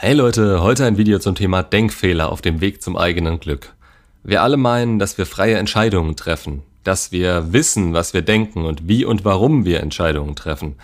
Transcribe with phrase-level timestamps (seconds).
[0.00, 3.74] Hey Leute, heute ein Video zum Thema Denkfehler auf dem Weg zum eigenen Glück.
[4.22, 8.86] Wir alle meinen, dass wir freie Entscheidungen treffen, dass wir wissen, was wir denken und
[8.86, 10.76] wie und warum wir Entscheidungen treffen.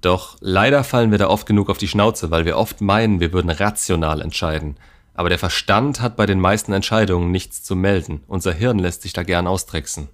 [0.00, 3.32] Doch leider fallen wir da oft genug auf die Schnauze, weil wir oft meinen, wir
[3.32, 4.78] würden rational entscheiden.
[5.14, 8.24] Aber der Verstand hat bei den meisten Entscheidungen nichts zu melden.
[8.26, 10.08] Unser Hirn lässt sich da gern austricksen.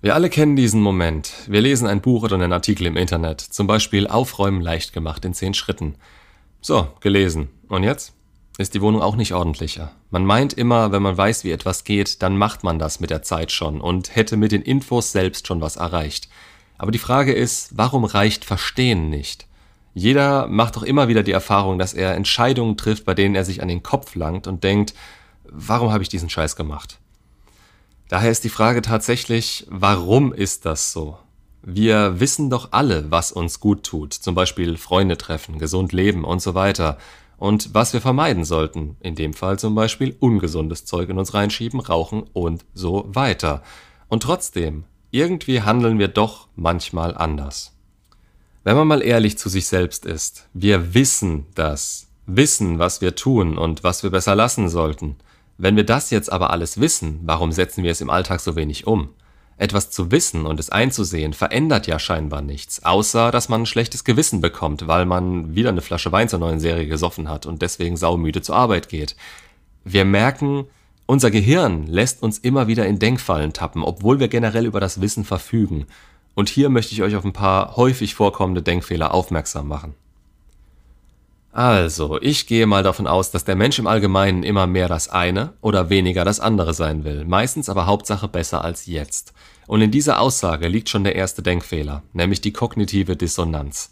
[0.00, 1.32] Wir alle kennen diesen Moment.
[1.48, 5.34] Wir lesen ein Buch oder einen Artikel im Internet, zum Beispiel Aufräumen leicht gemacht in
[5.34, 5.96] 10 Schritten.
[6.60, 7.48] So, gelesen.
[7.70, 8.12] Und jetzt?
[8.58, 9.92] Ist die Wohnung auch nicht ordentlicher.
[10.10, 13.22] Man meint immer, wenn man weiß, wie etwas geht, dann macht man das mit der
[13.22, 16.28] Zeit schon und hätte mit den Infos selbst schon was erreicht.
[16.78, 19.46] Aber die Frage ist, warum reicht Verstehen nicht?
[19.94, 23.62] Jeder macht doch immer wieder die Erfahrung, dass er Entscheidungen trifft, bei denen er sich
[23.62, 24.92] an den Kopf langt und denkt,
[25.44, 26.98] warum habe ich diesen Scheiß gemacht?
[28.08, 31.18] Daher ist die Frage tatsächlich, warum ist das so?
[31.62, 36.42] Wir wissen doch alle, was uns gut tut, zum Beispiel Freunde treffen, gesund leben und
[36.42, 36.98] so weiter.
[37.40, 41.80] Und was wir vermeiden sollten, in dem Fall zum Beispiel ungesundes Zeug in uns reinschieben,
[41.80, 43.62] rauchen und so weiter.
[44.08, 47.74] Und trotzdem, irgendwie handeln wir doch manchmal anders.
[48.62, 53.56] Wenn man mal ehrlich zu sich selbst ist, wir wissen das, wissen, was wir tun
[53.56, 55.16] und was wir besser lassen sollten.
[55.56, 58.86] Wenn wir das jetzt aber alles wissen, warum setzen wir es im Alltag so wenig
[58.86, 59.14] um?
[59.60, 64.04] Etwas zu wissen und es einzusehen verändert ja scheinbar nichts, außer dass man ein schlechtes
[64.04, 67.98] Gewissen bekommt, weil man wieder eine Flasche Wein zur neuen Serie gesoffen hat und deswegen
[67.98, 69.16] saumüde zur Arbeit geht.
[69.84, 70.64] Wir merken,
[71.04, 75.26] unser Gehirn lässt uns immer wieder in Denkfallen tappen, obwohl wir generell über das Wissen
[75.26, 75.84] verfügen.
[76.34, 79.94] Und hier möchte ich euch auf ein paar häufig vorkommende Denkfehler aufmerksam machen.
[81.52, 85.54] Also, ich gehe mal davon aus, dass der Mensch im Allgemeinen immer mehr das eine
[85.60, 89.32] oder weniger das andere sein will, meistens aber Hauptsache besser als jetzt.
[89.66, 93.90] Und in dieser Aussage liegt schon der erste Denkfehler, nämlich die kognitive Dissonanz.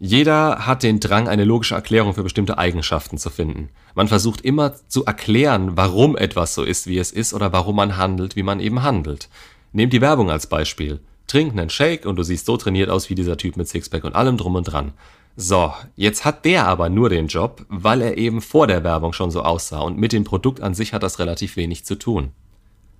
[0.00, 3.68] Jeder hat den Drang, eine logische Erklärung für bestimmte Eigenschaften zu finden.
[3.94, 7.96] Man versucht immer zu erklären, warum etwas so ist, wie es ist oder warum man
[7.96, 9.28] handelt, wie man eben handelt.
[9.72, 11.00] Nehmt die Werbung als Beispiel.
[11.26, 14.14] Trink einen Shake und du siehst so trainiert aus wie dieser Typ mit Sixpack und
[14.14, 14.92] allem drum und dran.
[15.40, 19.30] So, jetzt hat der aber nur den Job, weil er eben vor der Werbung schon
[19.30, 22.32] so aussah und mit dem Produkt an sich hat das relativ wenig zu tun.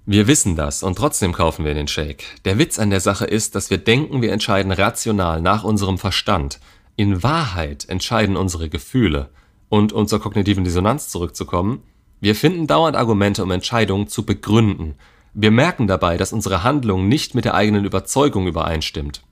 [0.07, 2.23] Wir wissen das und trotzdem kaufen wir den Shake.
[2.45, 6.61] Der Witz an der Sache ist, dass wir denken, wir entscheiden rational nach unserem Verstand.
[6.95, 9.31] In Wahrheit entscheiden unsere Gefühle.
[9.69, 11.83] Und um zur kognitiven Dissonanz zurückzukommen,
[12.21, 14.95] wir finden dauernd Argumente, um Entscheidungen zu begründen.
[15.35, 19.23] Wir merken dabei, dass unsere Handlung nicht mit der eigenen Überzeugung übereinstimmt.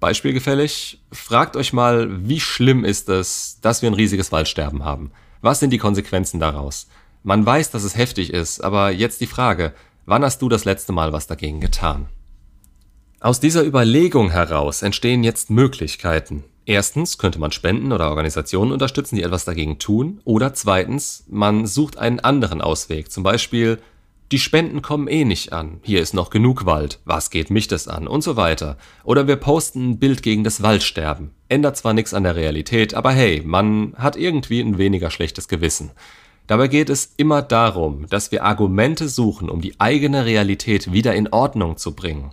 [0.00, 5.10] Beispielgefällig, fragt euch mal, wie schlimm ist es, dass wir ein riesiges Waldsterben haben?
[5.40, 6.88] Was sind die Konsequenzen daraus?
[7.24, 9.74] Man weiß, dass es heftig ist, aber jetzt die Frage,
[10.08, 12.06] Wann hast du das letzte Mal was dagegen getan?
[13.20, 16.44] Aus dieser Überlegung heraus entstehen jetzt Möglichkeiten.
[16.64, 20.22] Erstens könnte man Spenden oder Organisationen unterstützen, die etwas dagegen tun.
[20.24, 23.12] Oder zweitens, man sucht einen anderen Ausweg.
[23.12, 23.82] Zum Beispiel,
[24.30, 25.80] die Spenden kommen eh nicht an.
[25.82, 27.00] Hier ist noch genug Wald.
[27.06, 28.06] Was geht mich das an?
[28.06, 28.76] Und so weiter.
[29.04, 31.30] Oder wir posten ein Bild gegen das Waldsterben.
[31.48, 35.92] Ändert zwar nichts an der Realität, aber hey, man hat irgendwie ein weniger schlechtes Gewissen.
[36.46, 41.28] Dabei geht es immer darum, dass wir Argumente suchen, um die eigene Realität wieder in
[41.28, 42.32] Ordnung zu bringen.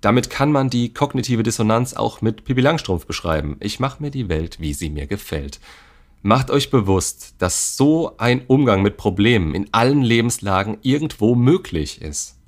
[0.00, 3.56] Damit kann man die kognitive Dissonanz auch mit Pippi Langstrumpf beschreiben.
[3.60, 5.58] Ich mache mir die Welt, wie sie mir gefällt.
[6.22, 12.38] Macht euch bewusst, dass so ein Umgang mit Problemen in allen Lebenslagen irgendwo möglich ist.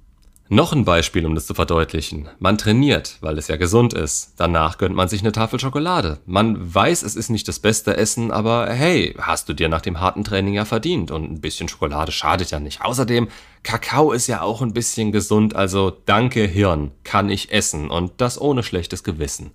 [0.53, 2.29] Noch ein Beispiel, um das zu verdeutlichen.
[2.41, 4.35] Man trainiert, weil es ja gesund ist.
[4.37, 6.19] Danach gönnt man sich eine Tafel Schokolade.
[6.27, 10.01] Man weiß, es ist nicht das beste Essen, aber hey, hast du dir nach dem
[10.01, 11.13] harten Training ja verdient.
[11.13, 12.83] Und ein bisschen Schokolade schadet ja nicht.
[12.83, 13.29] Außerdem,
[13.63, 17.89] Kakao ist ja auch ein bisschen gesund, also danke Hirn, kann ich essen.
[17.89, 19.53] Und das ohne schlechtes Gewissen.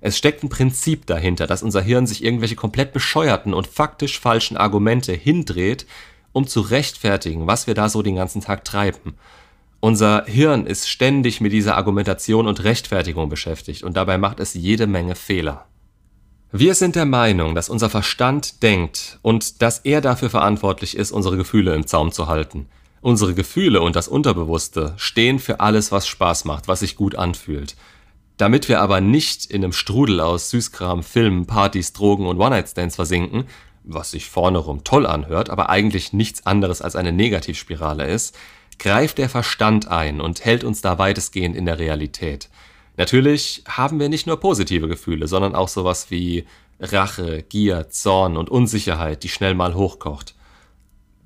[0.00, 4.56] Es steckt ein Prinzip dahinter, dass unser Hirn sich irgendwelche komplett bescheuerten und faktisch falschen
[4.56, 5.86] Argumente hindreht,
[6.32, 9.14] um zu rechtfertigen, was wir da so den ganzen Tag treiben.
[9.80, 14.86] Unser Hirn ist ständig mit dieser Argumentation und Rechtfertigung beschäftigt und dabei macht es jede
[14.86, 15.66] Menge Fehler.
[16.50, 21.36] Wir sind der Meinung, dass unser Verstand denkt und dass er dafür verantwortlich ist, unsere
[21.36, 22.66] Gefühle im Zaum zu halten.
[23.00, 27.76] Unsere Gefühle und das Unterbewusste stehen für alles, was Spaß macht, was sich gut anfühlt.
[28.38, 33.44] Damit wir aber nicht in einem Strudel aus Süßkram, Filmen, Partys, Drogen und One-Night-Stands versinken,
[33.82, 38.38] was sich vorne rum toll anhört, aber eigentlich nichts anderes als eine Negativspirale ist,
[38.78, 42.48] greift der Verstand ein und hält uns da weitestgehend in der Realität.
[42.96, 46.44] Natürlich haben wir nicht nur positive Gefühle, sondern auch sowas wie
[46.78, 50.36] Rache, Gier, Zorn und Unsicherheit, die schnell mal hochkocht.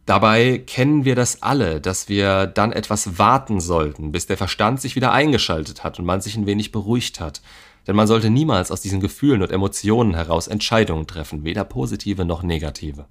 [0.06, 4.96] Dabei kennen wir das alle, dass wir dann etwas warten sollten, bis der Verstand sich
[4.96, 7.40] wieder eingeschaltet hat und man sich ein wenig beruhigt hat.
[7.86, 12.42] Denn man sollte niemals aus diesen Gefühlen und Emotionen heraus Entscheidungen treffen, weder positive noch
[12.42, 13.06] negative.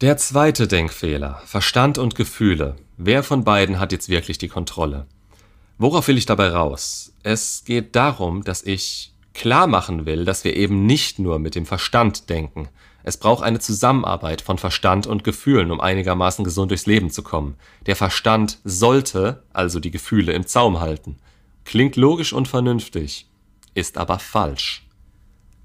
[0.00, 1.40] Der zweite Denkfehler.
[1.46, 2.76] Verstand und Gefühle.
[2.96, 5.06] Wer von beiden hat jetzt wirklich die Kontrolle?
[5.78, 7.12] Worauf will ich dabei raus?
[7.22, 11.66] Es geht darum, dass ich klar machen will, dass wir eben nicht nur mit dem
[11.66, 12.68] Verstand denken.
[13.06, 17.56] Es braucht eine Zusammenarbeit von Verstand und Gefühlen, um einigermaßen gesund durchs Leben zu kommen.
[17.84, 21.18] Der Verstand sollte also die Gefühle im Zaum halten.
[21.64, 23.28] Klingt logisch und vernünftig,
[23.74, 24.86] ist aber falsch.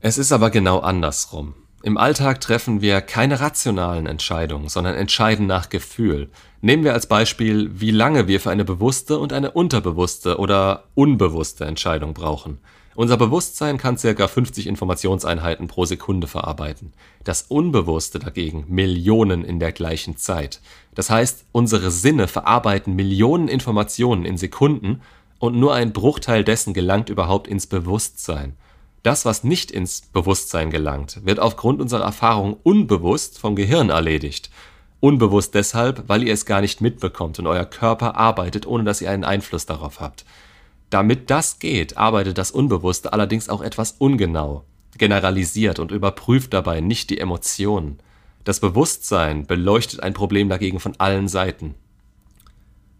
[0.01, 1.55] Es ist aber genau andersrum.
[1.81, 6.29] Im Alltag treffen wir keine rationalen Entscheidungen, sondern entscheiden nach Gefühl.
[6.59, 11.63] Nehmen wir als Beispiel, wie lange wir für eine bewusste und eine unterbewusste oder unbewusste
[11.63, 12.59] Entscheidung brauchen.
[12.99, 14.27] Unser Bewusstsein kann ca.
[14.27, 16.91] 50 Informationseinheiten pro Sekunde verarbeiten,
[17.23, 20.59] das Unbewusste dagegen Millionen in der gleichen Zeit.
[20.95, 24.99] Das heißt, unsere Sinne verarbeiten Millionen Informationen in Sekunden
[25.39, 28.57] und nur ein Bruchteil dessen gelangt überhaupt ins Bewusstsein.
[29.01, 34.49] Das, was nicht ins Bewusstsein gelangt, wird aufgrund unserer Erfahrung unbewusst vom Gehirn erledigt.
[34.99, 39.09] Unbewusst deshalb, weil ihr es gar nicht mitbekommt und euer Körper arbeitet, ohne dass ihr
[39.09, 40.25] einen Einfluss darauf habt.
[40.89, 44.63] Damit das geht, arbeitet das Unbewusste allerdings auch etwas ungenau,
[44.97, 47.99] generalisiert und überprüft dabei nicht die Emotionen.
[48.43, 51.75] Das Bewusstsein beleuchtet ein Problem dagegen von allen Seiten.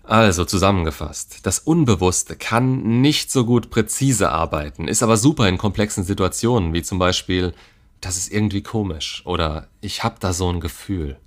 [0.04, 6.04] Also zusammengefasst, das Unbewusste kann nicht so gut präzise arbeiten, ist aber super in komplexen
[6.04, 7.54] Situationen, wie zum Beispiel,
[8.02, 11.18] das ist irgendwie komisch oder ich hab da so ein Gefühl.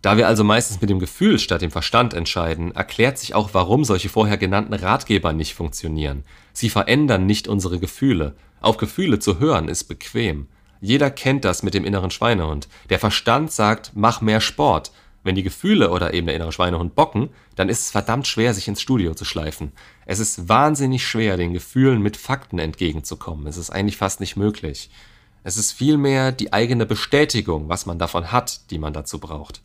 [0.00, 3.84] Da wir also meistens mit dem Gefühl statt dem Verstand entscheiden, erklärt sich auch, warum
[3.84, 6.24] solche vorher genannten Ratgeber nicht funktionieren.
[6.52, 8.34] Sie verändern nicht unsere Gefühle.
[8.60, 10.46] Auf Gefühle zu hören ist bequem.
[10.80, 12.68] Jeder kennt das mit dem inneren Schweinehund.
[12.90, 14.92] Der Verstand sagt, mach mehr Sport,
[15.24, 18.68] wenn die Gefühle oder eben der innere Schweinehund bocken, dann ist es verdammt schwer, sich
[18.68, 19.72] ins Studio zu schleifen.
[20.06, 23.48] Es ist wahnsinnig schwer, den Gefühlen mit Fakten entgegenzukommen.
[23.48, 24.90] Es ist eigentlich fast nicht möglich.
[25.42, 29.60] Es ist vielmehr die eigene Bestätigung, was man davon hat, die man dazu braucht.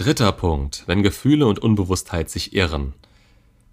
[0.00, 2.94] Dritter Punkt, wenn Gefühle und Unbewusstheit sich irren.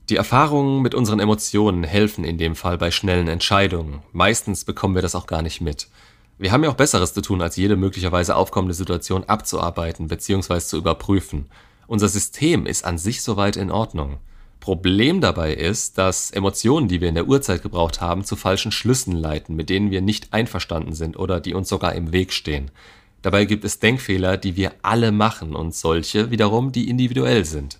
[0.09, 4.01] Die Erfahrungen mit unseren Emotionen helfen in dem Fall bei schnellen Entscheidungen.
[4.11, 5.87] Meistens bekommen wir das auch gar nicht mit.
[6.39, 10.61] Wir haben ja auch Besseres zu tun, als jede möglicherweise aufkommende Situation abzuarbeiten bzw.
[10.61, 11.45] zu überprüfen.
[11.85, 14.17] Unser System ist an sich soweit in Ordnung.
[14.59, 19.15] Problem dabei ist, dass Emotionen, die wir in der Urzeit gebraucht haben, zu falschen Schlüssen
[19.15, 22.71] leiten, mit denen wir nicht einverstanden sind oder die uns sogar im Weg stehen.
[23.25, 27.79] Dabei gibt es Denkfehler, die wir alle machen und solche wiederum, die individuell sind.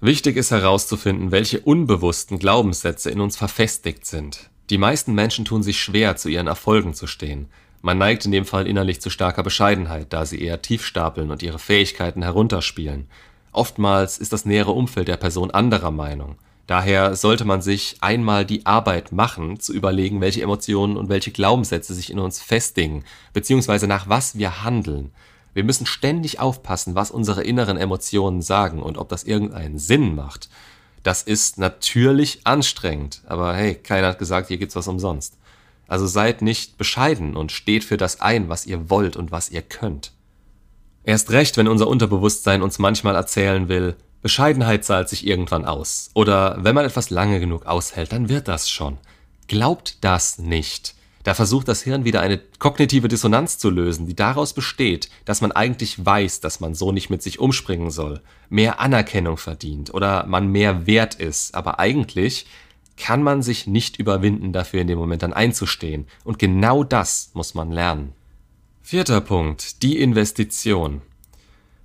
[0.00, 4.50] Wichtig ist herauszufinden, welche unbewussten Glaubenssätze in uns verfestigt sind.
[4.70, 7.46] Die meisten Menschen tun sich schwer, zu ihren Erfolgen zu stehen.
[7.80, 11.44] Man neigt in dem Fall innerlich zu starker Bescheidenheit, da sie eher tief stapeln und
[11.44, 13.06] ihre Fähigkeiten herunterspielen.
[13.52, 16.38] Oftmals ist das nähere Umfeld der Person anderer Meinung.
[16.68, 21.94] Daher sollte man sich einmal die Arbeit machen, zu überlegen, welche Emotionen und welche Glaubenssätze
[21.94, 25.10] sich in uns festigen, beziehungsweise nach was wir handeln.
[25.54, 30.50] Wir müssen ständig aufpassen, was unsere inneren Emotionen sagen und ob das irgendeinen Sinn macht.
[31.02, 35.38] Das ist natürlich anstrengend, aber hey, keiner hat gesagt, hier gibt's was umsonst.
[35.86, 39.62] Also seid nicht bescheiden und steht für das ein, was ihr wollt und was ihr
[39.62, 40.12] könnt.
[41.02, 46.10] Erst recht, wenn unser Unterbewusstsein uns manchmal erzählen will, Bescheidenheit zahlt sich irgendwann aus.
[46.14, 48.98] Oder wenn man etwas lange genug aushält, dann wird das schon.
[49.46, 50.94] Glaubt das nicht.
[51.24, 55.52] Da versucht das Hirn wieder eine kognitive Dissonanz zu lösen, die daraus besteht, dass man
[55.52, 60.48] eigentlich weiß, dass man so nicht mit sich umspringen soll, mehr Anerkennung verdient oder man
[60.48, 62.46] mehr wert ist, aber eigentlich
[62.96, 66.06] kann man sich nicht überwinden, dafür in dem Moment dann einzustehen.
[66.24, 68.12] Und genau das muss man lernen.
[68.82, 71.02] Vierter Punkt, die Investition.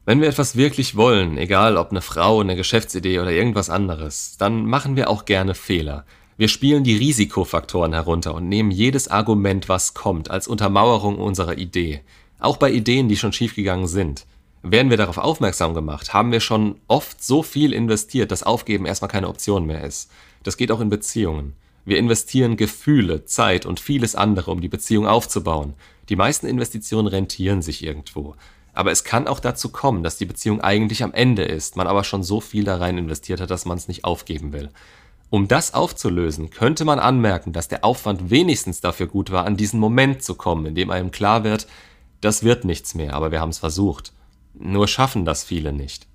[0.05, 4.65] Wenn wir etwas wirklich wollen, egal ob eine Frau, eine Geschäftsidee oder irgendwas anderes, dann
[4.65, 6.05] machen wir auch gerne Fehler.
[6.35, 12.01] Wir spielen die Risikofaktoren herunter und nehmen jedes Argument, was kommt, als Untermauerung unserer Idee.
[12.39, 14.25] Auch bei Ideen, die schon schiefgegangen sind.
[14.61, 19.11] Werden wir darauf aufmerksam gemacht, haben wir schon oft so viel investiert, dass Aufgeben erstmal
[19.11, 20.11] keine Option mehr ist.
[20.43, 21.53] Das geht auch in Beziehungen.
[21.85, 25.75] Wir investieren Gefühle, Zeit und vieles andere, um die Beziehung aufzubauen.
[26.09, 28.35] Die meisten Investitionen rentieren sich irgendwo.
[28.73, 32.03] Aber es kann auch dazu kommen, dass die Beziehung eigentlich am Ende ist, man aber
[32.03, 34.69] schon so viel da rein investiert hat, dass man es nicht aufgeben will.
[35.29, 39.79] Um das aufzulösen, könnte man anmerken, dass der Aufwand wenigstens dafür gut war, an diesen
[39.79, 41.67] Moment zu kommen, in dem einem klar wird,
[42.21, 44.13] das wird nichts mehr, aber wir haben es versucht.
[44.53, 46.07] Nur schaffen das viele nicht.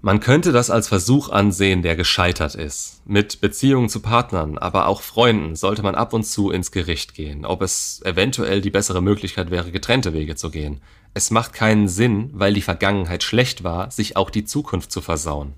[0.00, 3.02] Man könnte das als Versuch ansehen, der gescheitert ist.
[3.04, 7.44] Mit Beziehungen zu Partnern, aber auch Freunden sollte man ab und zu ins Gericht gehen,
[7.44, 10.80] ob es eventuell die bessere Möglichkeit wäre, getrennte Wege zu gehen.
[11.14, 15.54] Es macht keinen Sinn, weil die Vergangenheit schlecht war, sich auch die Zukunft zu versauen.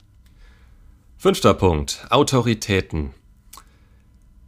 [1.19, 2.07] Fünfter Punkt.
[2.11, 3.11] Autoritäten.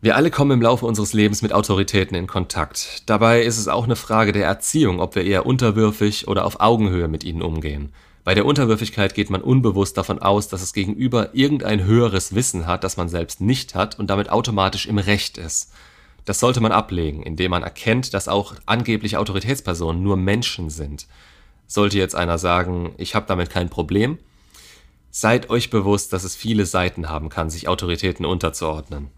[0.00, 3.02] Wir alle kommen im Laufe unseres Lebens mit Autoritäten in Kontakt.
[3.06, 7.09] Dabei ist es auch eine Frage der Erziehung, ob wir eher unterwürfig oder auf Augenhöhe
[7.09, 7.92] mit ihnen umgehen.
[8.25, 12.85] Bei der Unterwürfigkeit geht man unbewusst davon aus, dass es gegenüber irgendein höheres Wissen hat,
[12.85, 15.73] das man selbst nicht hat und damit automatisch im Recht ist.
[16.25, 21.07] Das sollte man ablegen, indem man erkennt, dass auch angebliche Autoritätspersonen nur Menschen sind.
[21.67, 24.19] Sollte jetzt einer sagen, ich habe damit kein Problem,
[25.11, 29.11] seid euch bewusst, dass es viele Seiten haben kann, sich Autoritäten unterzuordnen.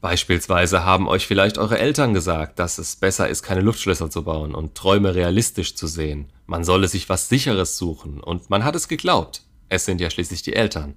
[0.00, 4.54] Beispielsweise haben euch vielleicht eure Eltern gesagt, dass es besser ist, keine Luftschlösser zu bauen
[4.54, 6.26] und Träume realistisch zu sehen.
[6.46, 9.42] Man solle sich was Sicheres suchen und man hat es geglaubt.
[9.70, 10.94] Es sind ja schließlich die Eltern.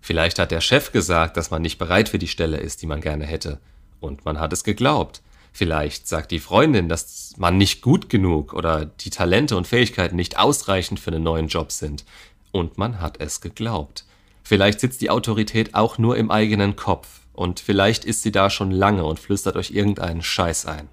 [0.00, 3.00] Vielleicht hat der Chef gesagt, dass man nicht bereit für die Stelle ist, die man
[3.00, 3.58] gerne hätte.
[4.00, 5.22] Und man hat es geglaubt.
[5.52, 10.38] Vielleicht sagt die Freundin, dass man nicht gut genug oder die Talente und Fähigkeiten nicht
[10.38, 12.04] ausreichend für einen neuen Job sind.
[12.50, 14.04] Und man hat es geglaubt.
[14.42, 18.70] Vielleicht sitzt die Autorität auch nur im eigenen Kopf und vielleicht ist sie da schon
[18.70, 20.88] lange und flüstert euch irgendeinen Scheiß ein.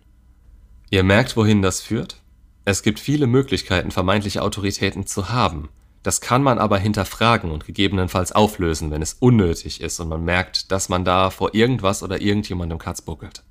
[0.90, 2.22] Ihr merkt, wohin das führt?
[2.66, 5.70] Es gibt viele Möglichkeiten, vermeintliche Autoritäten zu haben.
[6.04, 10.72] Das kann man aber hinterfragen und gegebenenfalls auflösen, wenn es unnötig ist und man merkt,
[10.72, 13.44] dass man da vor irgendwas oder irgendjemandem Katz buckelt.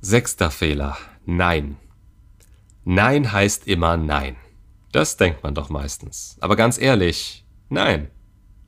[0.00, 0.96] Sechster Fehler.
[1.26, 1.76] Nein.
[2.84, 4.36] Nein heißt immer Nein.
[4.92, 6.36] Das denkt man doch meistens.
[6.40, 8.08] Aber ganz ehrlich, nein.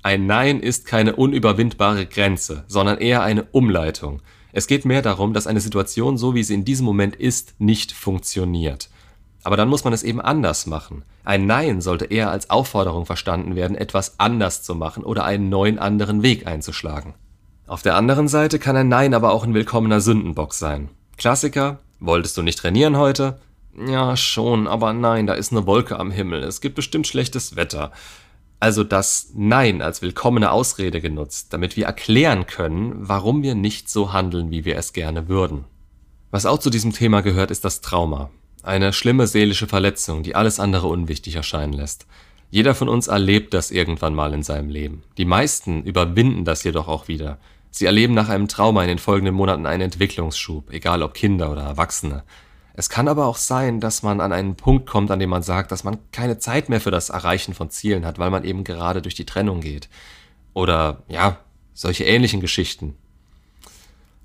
[0.02, 4.22] Ein Nein ist keine unüberwindbare Grenze, sondern eher eine Umleitung.
[4.52, 7.92] Es geht mehr darum, dass eine Situation, so wie sie in diesem Moment ist, nicht
[7.92, 8.90] funktioniert.
[9.42, 11.04] Aber dann muss man es eben anders machen.
[11.24, 15.78] Ein Nein sollte eher als Aufforderung verstanden werden, etwas anders zu machen oder einen neuen
[15.78, 17.14] anderen Weg einzuschlagen.
[17.66, 20.90] Auf der anderen Seite kann ein Nein aber auch ein willkommener Sündenbock sein.
[21.16, 23.38] Klassiker, wolltest du nicht trainieren heute?
[23.86, 27.92] Ja, schon, aber nein, da ist eine Wolke am Himmel, es gibt bestimmt schlechtes Wetter
[28.60, 34.12] also das Nein als willkommene Ausrede genutzt, damit wir erklären können, warum wir nicht so
[34.12, 35.64] handeln, wie wir es gerne würden.
[36.30, 38.30] Was auch zu diesem Thema gehört, ist das Trauma.
[38.62, 42.06] Eine schlimme seelische Verletzung, die alles andere unwichtig erscheinen lässt.
[42.50, 45.02] Jeder von uns erlebt das irgendwann mal in seinem Leben.
[45.16, 47.38] Die meisten überwinden das jedoch auch wieder.
[47.70, 51.62] Sie erleben nach einem Trauma in den folgenden Monaten einen Entwicklungsschub, egal ob Kinder oder
[51.62, 52.24] Erwachsene.
[52.74, 55.70] Es kann aber auch sein, dass man an einen Punkt kommt, an dem man sagt,
[55.72, 59.00] dass man keine Zeit mehr für das Erreichen von Zielen hat, weil man eben gerade
[59.00, 59.88] durch die Trennung geht.
[60.52, 61.38] Oder ja,
[61.72, 62.96] solche ähnlichen Geschichten.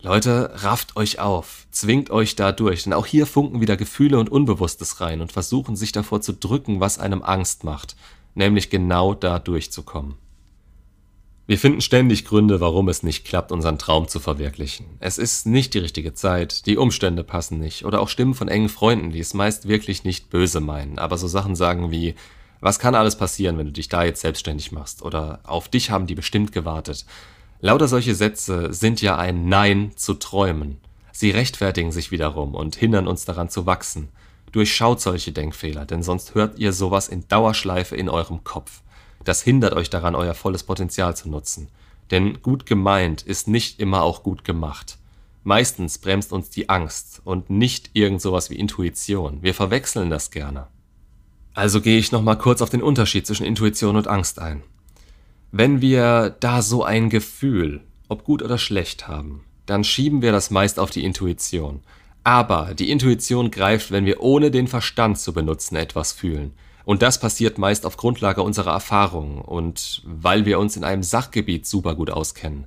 [0.06, 4.30] Leute, rafft euch auf, zwingt euch da durch, denn auch hier funken wieder Gefühle und
[4.30, 7.96] Unbewusstes rein und versuchen sich davor zu drücken, was einem Angst macht,
[8.36, 10.14] nämlich genau da durchzukommen.
[11.48, 14.86] Wir finden ständig Gründe, warum es nicht klappt, unseren Traum zu verwirklichen.
[15.00, 18.70] Es ist nicht die richtige Zeit, die Umstände passen nicht oder auch Stimmen von engen
[18.70, 22.14] Freunden, die es meist wirklich nicht böse meinen, aber so Sachen sagen wie,
[22.62, 26.06] was kann alles passieren, wenn du dich da jetzt selbstständig machst oder auf dich haben
[26.06, 27.08] die bestimmt gewartet.
[27.62, 30.78] Lauter solche Sätze sind ja ein Nein zu träumen.
[31.12, 34.10] Sie rechtfertigen sich wiederum und hindern uns daran zu wachsen.
[34.52, 38.82] Durchschaut solche Denkfehler, denn sonst hört ihr sowas in Dauerschleife in eurem Kopf.
[39.24, 41.70] Das hindert euch daran, euer volles Potenzial zu nutzen.
[42.12, 44.98] Denn gut gemeint ist nicht immer auch gut gemacht.
[45.44, 49.42] Meistens bremst uns die Angst und nicht irgend sowas wie Intuition.
[49.42, 50.68] Wir verwechseln das gerne.
[51.54, 54.64] Also gehe ich nochmal kurz auf den Unterschied zwischen Intuition und Angst ein.
[55.58, 60.52] Wenn wir da so ein Gefühl, ob gut oder schlecht haben, dann schieben wir das
[60.52, 61.80] meist auf die Intuition.
[62.26, 66.52] Aber die Intuition greift, wenn wir ohne den Verstand zu benutzen etwas fühlen.
[66.84, 71.66] Und das passiert meist auf Grundlage unserer Erfahrungen und weil wir uns in einem Sachgebiet
[71.66, 72.66] super gut auskennen.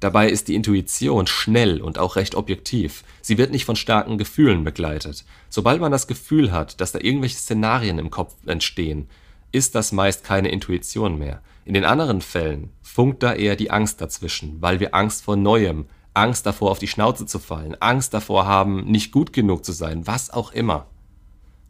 [0.00, 3.04] Dabei ist die Intuition schnell und auch recht objektiv.
[3.20, 5.26] Sie wird nicht von starken Gefühlen begleitet.
[5.50, 9.10] Sobald man das Gefühl hat, dass da irgendwelche Szenarien im Kopf entstehen,
[9.52, 11.40] ist das meist keine Intuition mehr.
[11.64, 15.86] In den anderen Fällen funkt da eher die Angst dazwischen, weil wir Angst vor Neuem,
[16.14, 20.06] Angst davor auf die Schnauze zu fallen, Angst davor haben, nicht gut genug zu sein,
[20.06, 20.86] was auch immer.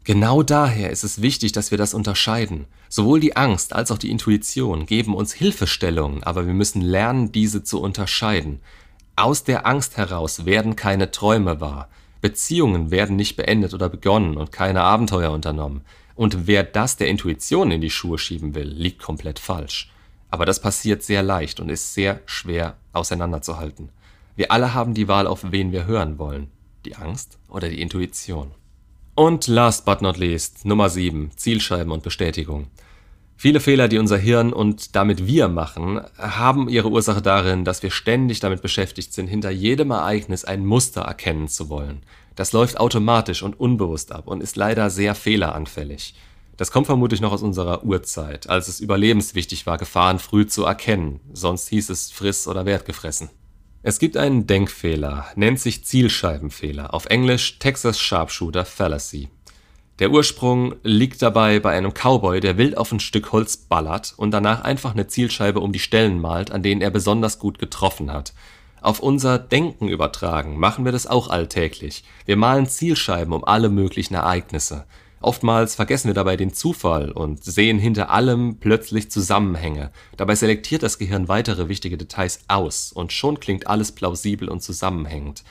[0.03, 2.65] Genau daher ist es wichtig, dass wir das unterscheiden.
[2.89, 7.63] Sowohl die Angst als auch die Intuition geben uns Hilfestellungen, aber wir müssen lernen, diese
[7.63, 8.61] zu unterscheiden.
[9.15, 11.87] Aus der Angst heraus werden keine Träume wahr.
[12.19, 15.81] Beziehungen werden nicht beendet oder begonnen und keine Abenteuer unternommen.
[16.21, 19.91] Und wer das der Intuition in die Schuhe schieben will, liegt komplett falsch.
[20.29, 23.89] Aber das passiert sehr leicht und ist sehr schwer auseinanderzuhalten.
[24.35, 26.51] Wir alle haben die Wahl, auf wen wir hören wollen.
[26.85, 28.51] Die Angst oder die Intuition.
[29.15, 32.67] Und last but not least, Nummer 7, Zielscheiben und Bestätigung.
[33.35, 37.89] Viele Fehler, die unser Hirn und damit wir machen, haben ihre Ursache darin, dass wir
[37.89, 42.03] ständig damit beschäftigt sind, hinter jedem Ereignis ein Muster erkennen zu wollen.
[42.35, 46.15] Das läuft automatisch und unbewusst ab und ist leider sehr fehleranfällig.
[46.57, 51.19] Das kommt vermutlich noch aus unserer Urzeit, als es überlebenswichtig war, Gefahren früh zu erkennen,
[51.33, 53.29] sonst hieß es friss oder werd gefressen.
[53.83, 59.29] Es gibt einen Denkfehler, nennt sich Zielscheibenfehler, auf Englisch Texas Sharpshooter Fallacy.
[59.97, 64.31] Der Ursprung liegt dabei bei einem Cowboy, der wild auf ein Stück Holz ballert und
[64.31, 68.33] danach einfach eine Zielscheibe um die Stellen malt, an denen er besonders gut getroffen hat.
[68.81, 72.03] Auf unser Denken übertragen machen wir das auch alltäglich.
[72.25, 74.85] Wir malen Zielscheiben um alle möglichen Ereignisse.
[75.21, 79.91] Oftmals vergessen wir dabei den Zufall und sehen hinter allem plötzlich Zusammenhänge.
[80.17, 85.43] Dabei selektiert das Gehirn weitere wichtige Details aus und schon klingt alles plausibel und zusammenhängend.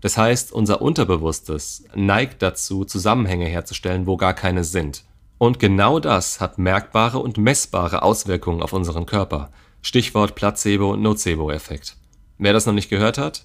[0.00, 5.04] Das heißt, unser Unterbewusstes neigt dazu, Zusammenhänge herzustellen, wo gar keine sind.
[5.36, 9.50] Und genau das hat merkbare und messbare Auswirkungen auf unseren Körper.
[9.82, 11.99] Stichwort Placebo- und Nocebo-Effekt.
[12.40, 13.44] Wer das noch nicht gehört hat,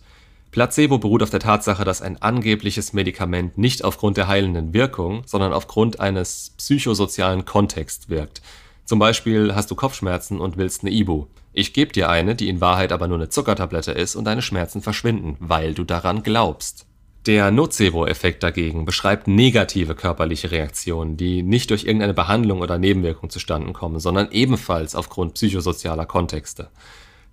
[0.52, 5.52] Placebo beruht auf der Tatsache, dass ein angebliches Medikament nicht aufgrund der heilenden Wirkung, sondern
[5.52, 8.42] aufgrund eines psychosozialen Kontexts wirkt.
[8.86, 11.26] Zum Beispiel hast du Kopfschmerzen und willst eine Ibu.
[11.52, 14.82] Ich gebe dir eine, die in Wahrheit aber nur eine Zuckertablette ist und deine Schmerzen
[14.82, 16.86] verschwinden, weil du daran glaubst.
[17.26, 23.74] Der Nocebo-Effekt dagegen beschreibt negative körperliche Reaktionen, die nicht durch irgendeine Behandlung oder Nebenwirkung zustande
[23.74, 26.70] kommen, sondern ebenfalls aufgrund psychosozialer Kontexte.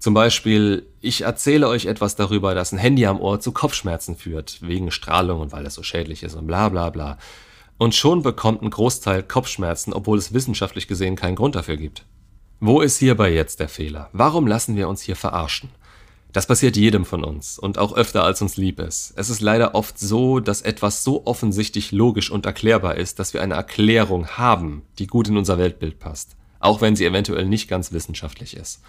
[0.02, 4.58] Zum Beispiel, ich erzähle euch etwas darüber, dass ein Handy am Ohr zu Kopfschmerzen führt,
[4.60, 7.18] wegen Strahlung und weil es so schädlich ist und bla bla bla.
[7.78, 12.04] Und schon bekommt ein Großteil Kopfschmerzen, obwohl es wissenschaftlich gesehen keinen Grund dafür gibt.
[12.58, 14.08] Wo ist hierbei jetzt der Fehler?
[14.12, 15.70] Warum lassen wir uns hier verarschen?
[16.32, 19.14] Das passiert jedem von uns und auch öfter als uns lieb ist.
[19.14, 23.40] Es ist leider oft so, dass etwas so offensichtlich logisch und erklärbar ist, dass wir
[23.40, 27.92] eine Erklärung haben, die gut in unser Weltbild passt, auch wenn sie eventuell nicht ganz
[27.92, 28.80] wissenschaftlich ist.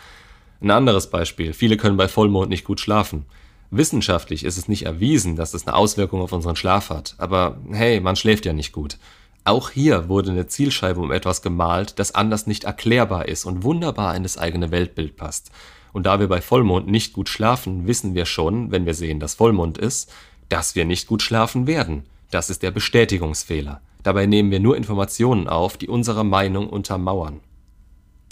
[0.63, 1.51] Ein anderes Beispiel.
[1.51, 3.25] Viele können bei Vollmond nicht gut schlafen.
[3.69, 7.15] Wissenschaftlich ist es nicht erwiesen, dass es eine Auswirkung auf unseren Schlaf hat.
[7.17, 8.97] Aber hey, man schläft ja nicht gut.
[9.43, 14.15] Auch hier wurde eine Zielscheibe um etwas gemalt, das anders nicht erklärbar ist und wunderbar
[14.15, 15.51] in das eigene Weltbild passt.
[15.91, 19.35] Und da wir bei Vollmond nicht gut schlafen, wissen wir schon, wenn wir sehen, dass
[19.35, 20.13] Vollmond ist,
[20.47, 22.03] dass wir nicht gut schlafen werden.
[22.31, 23.81] Das ist der Bestätigungsfehler.
[24.01, 27.41] Dabei nehmen wir nur Informationen auf, die unsere Meinung untermauern.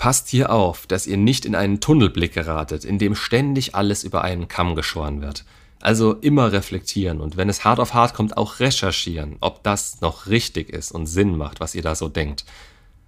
[0.02, 4.24] Passt hier auf, dass ihr nicht in einen Tunnelblick geratet, in dem ständig alles über
[4.24, 5.46] einen Kamm geschoren wird.
[5.80, 10.26] Also immer reflektieren und wenn es hart auf hart kommt, auch recherchieren, ob das noch
[10.26, 12.46] richtig ist und Sinn macht, was ihr da so denkt.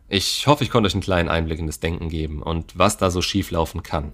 [0.08, 3.10] Ich hoffe, ich konnte euch einen kleinen Einblick in das Denken geben und was da
[3.10, 4.12] so schief laufen kann.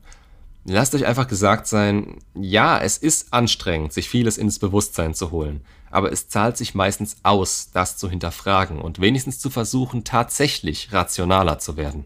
[0.63, 5.65] Lasst euch einfach gesagt sein, ja, es ist anstrengend, sich vieles ins Bewusstsein zu holen,
[5.91, 11.59] aber es zahlt sich meistens aus, das zu hinterfragen und wenigstens zu versuchen, tatsächlich rationaler
[11.59, 12.05] zu werden.